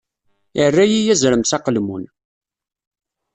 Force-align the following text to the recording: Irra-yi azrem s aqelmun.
Irra-yi 0.63 1.01
azrem 1.13 1.43
s 1.45 1.51
aqelmun. 1.55 2.03